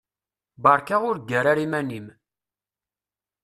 Beṛka 0.63 0.97
ur 1.09 1.17
ggar 1.19 1.45
ara 1.51 1.61
iman-im. 1.65 2.07